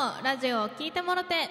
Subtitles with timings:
[0.00, 1.50] のラジオを聞いてもろて。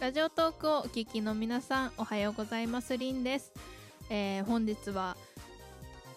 [0.00, 2.96] ラジオトークをお聞きの皆さんおはようございます。
[2.96, 3.52] りんです、
[4.08, 5.18] えー本日は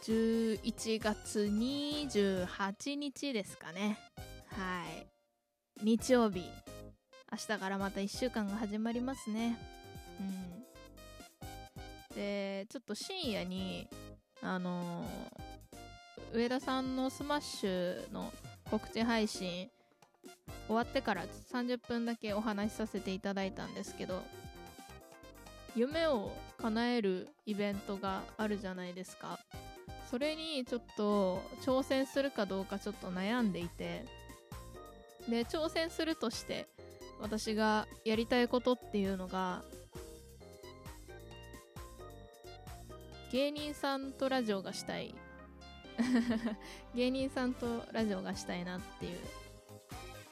[0.04, 4.00] 11月28日ですかね。
[4.48, 4.84] は
[5.80, 5.86] い。
[5.86, 6.44] 日曜日。
[7.32, 9.60] 明日からまた1週間が始まりますね。
[10.20, 12.16] うん。
[12.16, 13.88] でちょっと深夜に
[14.42, 15.52] あのー
[16.34, 18.32] 上田さんのスマッシュの
[18.70, 19.70] 告知配信
[20.68, 24.22] 終わってから30分だけお話しさせていただいたんですけど
[25.76, 29.40] 夢を叶えるイベントがあるじゃないですか。
[30.12, 34.06] それにちょっと挑戦するかどうかちょっと悩んでいて
[35.30, 36.68] で挑戦するとして
[37.22, 39.64] 私がやりたいことっていうのが
[43.32, 45.16] 芸人さんとラジオがしたい。
[46.94, 49.16] 芸人さんとラジオがしたいなってい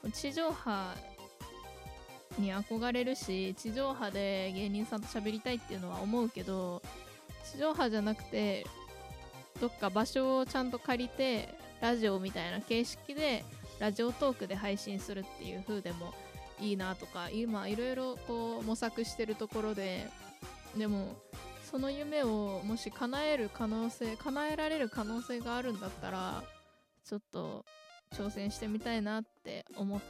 [0.03, 0.11] う。
[0.11, 0.93] 地上波
[2.37, 6.81] に憧れるし地上波で芸人さんと喋りたいっていうのは思うけど
[7.51, 8.65] 地上波じゃなくて
[9.59, 13.43] どっか場所をちゃんと借りてラジオみたいな形式で
[13.79, 16.13] ラジオトークで配信するっていう風でも
[16.59, 20.07] いいなとか今いろいろこう模索してるところで
[20.77, 21.15] でも
[21.69, 26.43] その夢をもし叶える可能性叶えられる可能性があるんだったら
[27.05, 27.65] ちょっと
[28.13, 30.01] 挑戦してみたいなって思っ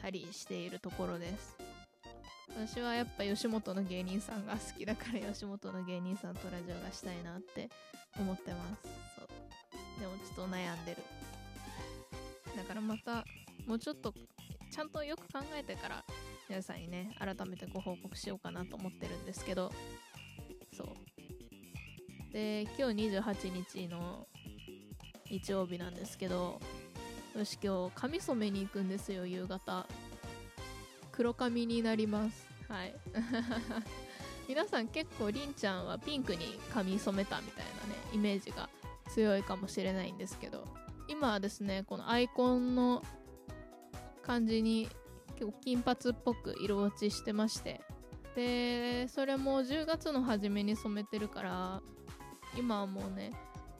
[0.00, 1.65] たりしているところです。
[2.66, 7.70] 私はやっぱ吉本の芸人さんが好きだから吉本の芸人さんとラジオがしたいなって
[8.18, 8.88] 思ってます。
[9.16, 10.96] そうでもちょっと悩んでる。
[12.56, 13.24] だからまた
[13.68, 14.12] もうちょっと
[14.72, 16.04] ちゃんとよく考えてから
[16.48, 19.70] 皆さんにね改めてご報告しようかなと思ってるんですけど。
[20.76, 22.32] そう。
[22.32, 24.26] で今日28日の
[25.30, 26.60] 日曜日なんですけど
[27.36, 29.86] よし今日髪染めに行くんですよ夕方
[31.12, 32.55] 黒髪になります。
[32.68, 32.94] はい。
[34.48, 38.68] 皆さん結構りんちゃんはピンクに髪染めたみたいなねイメージが
[39.08, 40.64] 強いかもしれないんですけど
[41.08, 43.02] 今はですねこのアイコンの
[44.22, 44.88] 感じに
[45.34, 47.80] 結構金髪っぽく色落ちしてまして
[48.36, 51.82] でそれも10月の初めに染めてるから
[52.56, 53.32] 今はもうね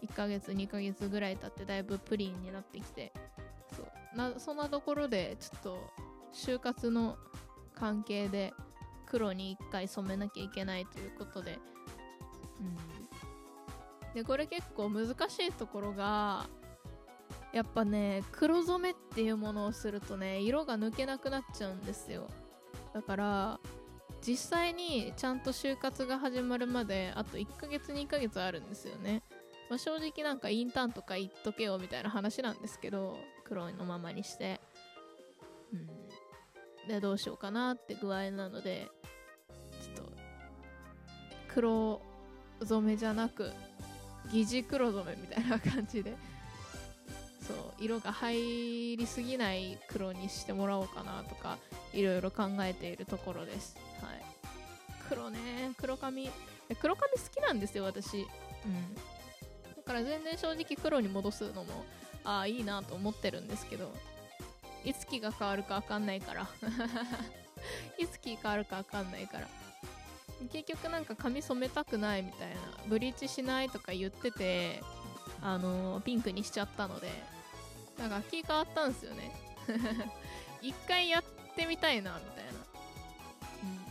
[0.02, 3.12] 1ヶ月2ヶ月ぐらい経ってだいぶプリンになってきて
[3.76, 4.16] そう。
[4.16, 5.90] なそんなところでちょっと
[6.32, 7.16] 就活の
[7.74, 8.54] 関係で
[9.06, 11.58] 黒に1回染めなきゃいけないということで。
[12.60, 14.14] うん。
[14.14, 16.46] でこれ結構難しいところが
[17.52, 22.28] やっぱね黒染めっていうものをするとね色が抜けなくなっちゃうんですよ。
[22.94, 23.60] だから
[24.26, 29.22] 実際にちゃんと就活が始まるまであと1ヶ月2ヶ月あるんですよね、
[29.68, 34.60] まあ、正直なんかインターンとか言っとけよみたいな話なんですけど黒のままにして。
[35.72, 36.88] うん。
[36.88, 38.88] でどうしようかなって具合なので
[41.56, 42.02] 黒
[42.60, 43.50] 染めじゃなく
[44.30, 46.14] 疑似黒染めみたいな感じで。
[47.40, 51.58] そう色が入りすぎない黒にしてもらおうかなとか
[51.92, 53.76] いろいろ考えているところです。
[54.02, 54.22] はい。
[55.08, 55.38] 黒ね
[55.78, 56.28] 黒髪。
[56.78, 58.18] 黒髪好きなんですよ私。
[58.18, 58.26] うん。
[59.76, 61.84] だから全然正直黒に戻すのも
[62.24, 63.92] ああいいなと思ってるんですけど
[64.84, 66.48] いつ気が変わるか分かんないから。
[67.98, 69.48] いつ気変わるか分かんないから。
[70.52, 72.56] 結局なんか髪染めたくないみたいな
[72.88, 74.82] ブリーチしないとか言ってて
[75.40, 77.08] あのピンクにしちゃったので
[77.98, 79.32] なんか気変わったんですよね。
[80.60, 81.24] 一回やっ
[81.54, 82.52] てみたいなみたいな。
[83.62, 83.86] うん。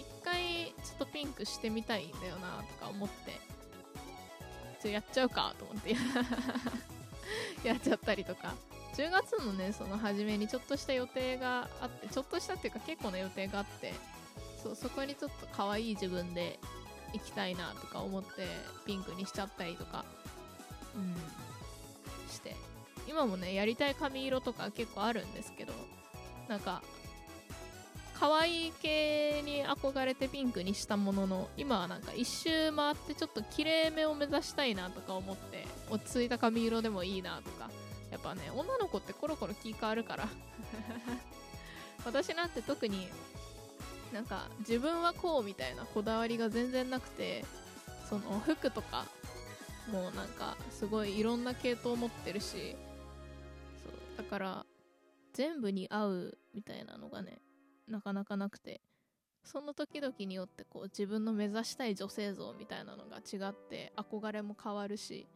[0.00, 3.38] 一回ちょっとピンクしてみたいんだよなとか思って。
[4.82, 5.94] ちょやっちゃうかと思って。
[7.64, 8.54] やっちゃったりとか。
[8.94, 13.94] 10月のねその初めにちょっとした予定があってちょっとしたっていうか結構な予定があって。
[14.66, 16.58] そうそこにちょっと可愛い自分で
[17.12, 18.28] 行きたいなとか思って
[18.84, 20.04] ピンクにしちゃったりとか。
[20.96, 21.14] うん。
[22.28, 22.56] して。
[23.08, 25.72] 今もねやりたい髪色とか結構あるんですけど。
[26.48, 26.82] なんか
[28.18, 37.70] 可愛い系に憧れてピンクにしたものの今はなんか一周回ってちょっと綺麗めを目指したいなとか思って落ち着いた髪色でもいいなとか。
[38.10, 40.28] やっぱね女の子ってコロコロ気変わるから。
[42.04, 43.08] 私なんて特に
[44.12, 47.44] なんか自分はこうみたいなこだわりが全然なくて
[48.08, 49.06] その服とか
[49.90, 52.76] もうなんかすごいいろんな系統を持ってるし
[53.82, 54.66] そうだから
[55.32, 57.38] 全部に合うみたいなのがね
[57.88, 58.80] なかなかなくて
[59.44, 65.28] その時々によってこう自分の目指したい女性像みたいなのが違って憧れも変わるし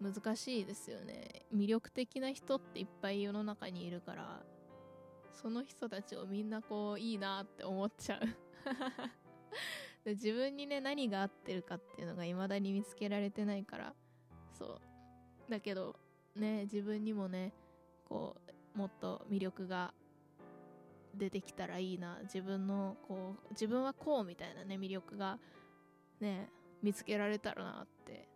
[0.00, 1.46] 難しいですよね。
[1.54, 4.42] 魅力的な人っていっぱい世の中にいるから
[5.34, 8.20] その人たちをみんなこういいなって思っちゃう。
[10.04, 13.94] で自分にね何が合ってるかっていうのが未だに見つけられてないから。
[14.52, 14.80] そ
[15.46, 15.50] う。
[15.50, 15.96] だけど
[16.36, 17.52] ね自分にもね
[18.04, 18.36] こ
[18.74, 19.92] うもっと魅力が
[21.14, 22.18] 出てきたらいいな。
[22.22, 25.38] 自分のこう自分はこうみたいなね魅力が
[26.20, 26.50] ね
[26.82, 28.28] 見つけられたらなって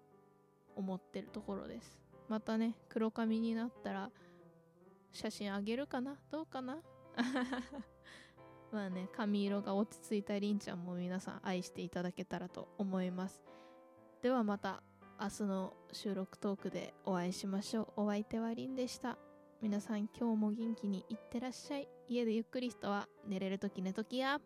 [0.74, 1.98] 思ってるところです。
[2.28, 4.10] またね黒髪になったら
[5.12, 6.16] 写真あげるかな？
[6.30, 6.78] どうかな？
[8.70, 13.42] まあね髪色が落ち着いたりんちゃんも皆さん愛していただけたらと思います。
[14.22, 14.82] ではまた
[15.20, 18.02] 明日の収録トークでお会いしましょう。
[18.02, 19.16] お相手はりんでした。
[19.60, 21.88] 皆さん今日も元気にいってらっしゃい。
[22.08, 24.40] 家でゆっくり人は寝れるとき寝ときや。